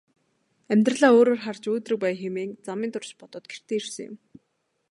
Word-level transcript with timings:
Амьдралаа 0.73 1.15
өөрөөр 1.17 1.39
харж 1.43 1.63
өөдрөг 1.71 1.99
байя 2.01 2.15
хэмээн 2.21 2.51
замын 2.65 2.91
турш 2.93 3.09
бодоод 3.19 3.45
гэртээ 3.51 3.77
ирсэн 3.79 4.03
юм. 4.09 4.15